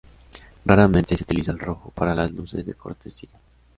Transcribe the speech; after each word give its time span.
Raramente 0.65 1.15
se 1.15 1.25
utiliza 1.25 1.51
el 1.51 1.59
rojo 1.59 1.91
para 1.91 2.15
las 2.15 2.31
luces 2.31 2.65
de 2.65 2.73
cortesía. 2.73 3.29